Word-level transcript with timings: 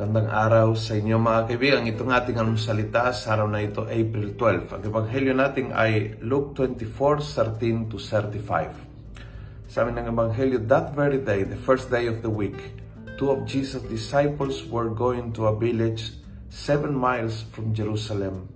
Magandang 0.00 0.32
araw 0.32 0.68
sa 0.80 0.96
inyo 0.96 1.20
mga 1.20 1.44
kaibigan. 1.44 1.84
Itong 1.84 2.08
ating 2.08 2.40
anong 2.40 2.56
salita 2.56 3.12
sa 3.12 3.36
araw 3.36 3.52
na 3.52 3.60
ito, 3.60 3.84
April 3.84 4.32
12. 4.32 4.80
Ang 4.80 4.82
ebanghelyo 4.88 5.36
natin 5.36 5.76
ay 5.76 6.16
Luke 6.24 6.56
24, 6.56 7.20
13 7.20 7.92
to 7.92 8.00
35. 8.00 9.68
Sabi 9.68 9.92
ng 9.92 10.08
ebanghelyo, 10.08 10.56
that 10.64 10.96
very 10.96 11.20
day, 11.20 11.44
the 11.44 11.60
first 11.68 11.92
day 11.92 12.08
of 12.08 12.24
the 12.24 12.32
week, 12.32 12.80
two 13.20 13.28
of 13.28 13.44
Jesus' 13.44 13.84
disciples 13.92 14.64
were 14.72 14.88
going 14.88 15.36
to 15.36 15.44
a 15.44 15.52
village 15.52 16.16
seven 16.48 16.96
miles 16.96 17.44
from 17.52 17.76
Jerusalem 17.76 18.48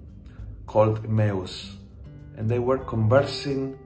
called 0.64 1.04
Emmaus, 1.04 1.76
and 2.40 2.48
they 2.48 2.56
were 2.56 2.80
conversing 2.80 3.76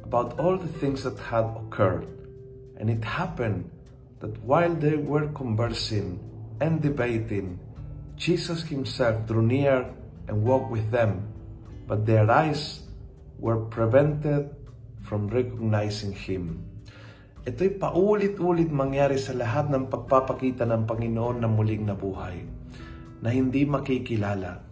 about 0.00 0.40
all 0.40 0.56
the 0.56 0.72
things 0.80 1.04
that 1.04 1.20
had 1.28 1.44
occurred. 1.60 2.08
And 2.80 2.88
it 2.88 3.04
happened 3.04 3.68
that 4.24 4.32
while 4.40 4.72
they 4.72 4.96
were 4.96 5.28
conversing, 5.36 6.32
and 6.60 6.82
debating, 6.82 7.56
Jesus 8.18 8.66
himself 8.66 9.24
drew 9.24 9.42
near 9.42 9.88
and 10.28 10.44
walked 10.44 10.70
with 10.70 10.90
them, 10.92 11.26
but 11.88 12.04
their 12.04 12.28
eyes 12.30 12.82
were 13.42 13.66
prevented 13.66 14.46
from 15.02 15.26
recognizing 15.26 16.14
Him. 16.14 16.62
Ito'y 17.42 17.74
paulit-ulit 17.74 18.70
mangyari 18.70 19.18
sa 19.18 19.34
lahat 19.34 19.66
ng 19.66 19.90
pagpapakita 19.90 20.62
ng 20.62 20.86
Panginoon 20.86 21.42
na 21.42 21.50
muling 21.50 21.82
nabuhay, 21.82 22.38
na 23.18 23.28
hindi 23.34 23.66
makikilala. 23.66 24.62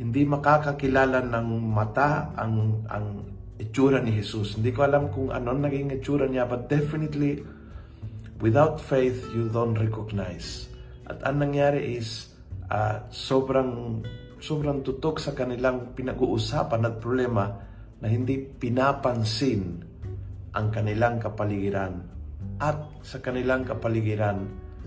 Hindi 0.00 0.24
makakakilala 0.24 1.28
ng 1.28 1.48
mata 1.60 2.32
ang, 2.40 2.84
ang 2.88 3.06
itsura 3.60 4.00
ni 4.00 4.16
Jesus. 4.16 4.56
Hindi 4.56 4.72
ko 4.72 4.88
alam 4.88 5.12
kung 5.12 5.28
ano 5.28 5.52
naging 5.52 5.92
itsura 6.00 6.24
niya, 6.24 6.48
but 6.48 6.72
definitely, 6.72 7.44
without 8.40 8.80
faith, 8.80 9.28
you 9.36 9.52
don't 9.52 9.76
recognize. 9.76 10.72
At 11.06 11.22
ang 11.22 11.38
nangyari 11.42 11.96
is 11.96 12.34
uh, 12.66 13.06
sobrang 13.10 14.02
sobrang 14.36 14.84
tutok 14.84 15.16
sa 15.22 15.32
kanilang 15.32 15.96
pinag-uusapan 15.96 16.82
at 16.84 17.00
problema 17.00 17.46
na 18.02 18.06
hindi 18.10 18.36
pinapansin 18.36 19.80
ang 20.52 20.66
kanilang 20.68 21.16
kapaligiran 21.16 22.04
at 22.60 23.00
sa 23.00 23.18
kanilang 23.24 23.64
kapaligiran 23.64 24.44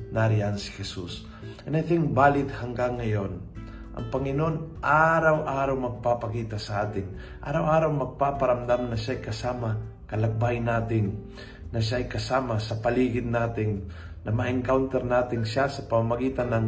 nariyan 0.09 0.57
si 0.57 0.73
Jesus. 0.73 1.25
And 1.65 1.77
I 1.77 1.85
think 1.85 2.13
valid 2.13 2.49
hanggang 2.49 2.97
ngayon. 3.01 3.31
Ang 3.99 4.05
Panginoon 4.13 4.79
araw-araw 4.79 5.75
magpapakita 5.75 6.57
sa 6.61 6.87
atin. 6.87 7.09
Araw-araw 7.41 7.89
magpaparamdam 7.89 8.93
na 8.93 8.97
siya'y 8.97 9.21
kasama 9.21 9.75
kalakbay 10.09 10.57
natin, 10.61 11.29
na 11.69 11.83
siya'y 11.83 12.09
kasama 12.09 12.57
sa 12.57 12.81
paligid 12.81 13.29
natin, 13.29 13.85
na 14.23 14.31
ma-encounter 14.35 15.03
natin 15.03 15.47
siya 15.47 15.71
sa 15.71 15.85
pamamagitan 15.87 16.51
ng 16.51 16.67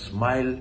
smile 0.00 0.60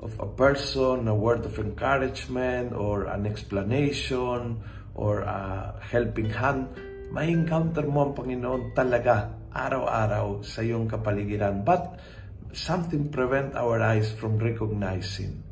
of 0.00 0.16
a 0.16 0.28
person, 0.28 1.04
a 1.08 1.14
word 1.14 1.44
of 1.44 1.58
encouragement, 1.60 2.72
or 2.72 3.10
an 3.10 3.28
explanation, 3.28 4.62
or 4.96 5.22
a 5.24 5.74
helping 5.84 6.32
hand, 6.32 6.72
ma-encounter 7.12 7.84
mo 7.84 8.08
ang 8.08 8.12
Panginoon 8.16 8.72
talaga 8.72 9.34
araw-araw 9.50 10.46
sa 10.46 10.62
iyong 10.62 10.86
kapaligiran. 10.88 11.66
But 11.66 11.98
something 12.54 13.10
prevent 13.10 13.54
our 13.54 13.82
eyes 13.82 14.10
from 14.14 14.38
recognizing. 14.38 15.42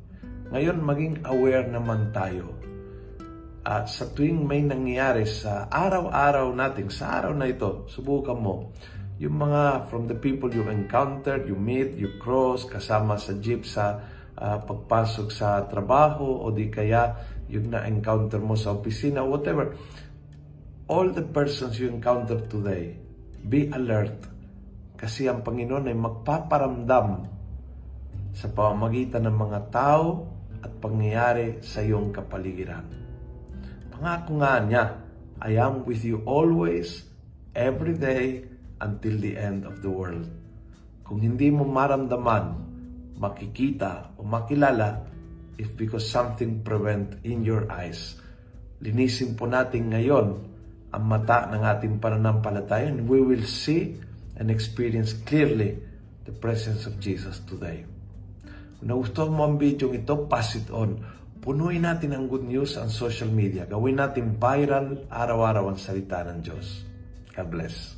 Ngayon, 0.48 0.78
maging 0.80 1.14
aware 1.28 1.66
naman 1.68 2.10
tayo. 2.14 2.56
At 3.68 3.92
sa 3.92 4.08
tuwing 4.08 4.48
may 4.48 4.64
nangyayari 4.64 5.28
sa 5.28 5.68
araw-araw 5.68 6.56
natin, 6.56 6.88
sa 6.88 7.20
araw 7.20 7.36
na 7.36 7.52
ito, 7.52 7.84
subukan 7.92 8.38
mo, 8.38 8.72
yung 9.18 9.34
mga 9.34 9.90
from 9.90 10.06
the 10.06 10.14
people 10.14 10.46
you 10.46 10.62
encountered, 10.70 11.50
you 11.50 11.58
meet, 11.58 11.98
you 11.98 12.22
cross, 12.22 12.62
kasama 12.62 13.18
sa 13.18 13.34
jeep 13.42 13.66
sa 13.66 13.98
uh, 14.38 14.62
pagpasok 14.62 15.28
sa 15.34 15.66
trabaho 15.66 16.46
o 16.46 16.54
di 16.54 16.70
kaya 16.70 17.18
yung 17.50 17.74
na-encounter 17.74 18.38
mo 18.38 18.54
sa 18.54 18.78
opisina, 18.78 19.26
whatever. 19.26 19.74
All 20.86 21.10
the 21.10 21.26
persons 21.26 21.82
you 21.82 21.90
encounter 21.90 22.38
today, 22.46 22.94
be 23.42 23.66
alert. 23.74 24.22
Kasi 24.94 25.26
ang 25.26 25.42
Panginoon 25.42 25.90
ay 25.90 25.98
magpaparamdam 25.98 27.08
sa 28.38 28.46
pamamagitan 28.54 29.26
ng 29.26 29.34
mga 29.34 29.60
tao 29.74 30.30
at 30.62 30.70
pangyayari 30.78 31.58
sa 31.58 31.82
iyong 31.82 32.14
kapaligiran. 32.14 32.86
Pangako 33.90 34.30
nga 34.38 34.54
niya, 34.62 34.84
I 35.42 35.58
am 35.58 35.82
with 35.82 36.06
you 36.06 36.22
always, 36.22 37.02
every 37.54 37.98
day, 37.98 38.46
until 38.82 39.18
the 39.18 39.34
end 39.34 39.66
of 39.66 39.82
the 39.82 39.90
world. 39.90 40.26
Kung 41.02 41.24
hindi 41.24 41.48
mo 41.48 41.64
maramdaman, 41.64 42.68
makikita 43.18 44.14
o 44.16 44.22
makilala, 44.22 45.08
if 45.58 45.74
because 45.74 46.06
something 46.06 46.62
prevent 46.62 47.18
in 47.26 47.42
your 47.42 47.66
eyes. 47.66 48.14
Linisin 48.78 49.34
po 49.34 49.50
natin 49.50 49.90
ngayon 49.90 50.38
ang 50.94 51.04
mata 51.04 51.50
ng 51.50 51.62
ating 51.66 51.98
pananampalataya 51.98 52.88
and 52.88 53.10
we 53.10 53.18
will 53.18 53.42
see 53.42 53.98
and 54.38 54.48
experience 54.54 55.12
clearly 55.26 55.76
the 56.24 56.32
presence 56.32 56.86
of 56.86 56.96
Jesus 57.02 57.42
today. 57.42 57.82
Kung 58.78 58.94
nagustuhan 58.94 59.34
mo 59.34 59.42
ang 59.50 59.58
video 59.58 59.90
ito, 59.90 60.30
pass 60.30 60.54
it 60.54 60.70
on. 60.70 61.02
Punuin 61.42 61.82
natin 61.82 62.14
ang 62.14 62.30
good 62.30 62.46
news 62.46 62.78
ang 62.78 62.92
social 62.94 63.30
media. 63.30 63.66
Gawin 63.66 63.98
natin 63.98 64.38
viral 64.38 65.10
araw-araw 65.10 65.74
ang 65.74 65.78
salita 65.78 66.22
ng 66.22 66.38
Diyos. 66.38 66.86
God 67.34 67.48
bless. 67.50 67.97